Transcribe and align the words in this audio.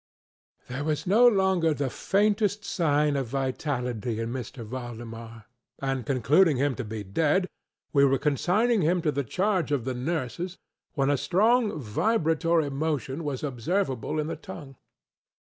There 0.67 0.83
was 0.83 1.05
no 1.05 1.27
longer 1.27 1.75
the 1.75 1.91
faintest 1.91 2.65
sign 2.65 3.15
of 3.15 3.27
vitality 3.27 4.19
in 4.19 4.35
M. 4.35 4.43
Valdemar; 4.43 5.45
and 5.77 6.07
concluding 6.07 6.57
him 6.57 6.73
to 6.73 6.83
be 6.83 7.03
dead, 7.03 7.47
we 7.93 8.03
were 8.03 8.17
consigning 8.17 8.81
him 8.81 9.03
to 9.03 9.11
the 9.11 9.23
charge 9.23 9.71
of 9.71 9.85
the 9.85 9.93
nurses, 9.93 10.57
when 10.95 11.11
a 11.11 11.17
strong 11.17 11.79
vibratory 11.79 12.71
motion 12.71 13.23
was 13.23 13.43
observable 13.43 14.17
in 14.17 14.25
the 14.25 14.35
tongue. 14.35 14.75